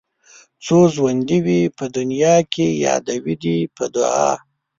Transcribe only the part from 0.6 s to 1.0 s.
څو